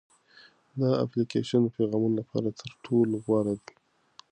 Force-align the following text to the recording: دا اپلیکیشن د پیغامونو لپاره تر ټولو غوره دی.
دا 0.79 0.89
اپلیکیشن 1.05 1.59
د 1.63 1.67
پیغامونو 1.77 2.15
لپاره 2.21 2.49
تر 2.59 2.69
ټولو 2.85 3.13
غوره 3.25 3.53
دی. 3.63 3.73